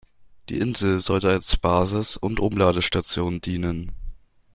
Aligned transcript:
Die 0.49 0.57
Insel 0.57 0.99
sollte 0.99 1.29
als 1.29 1.57
Basis 1.57 2.17
und 2.17 2.39
Umladestation 2.39 3.39
dienen. 3.39 3.91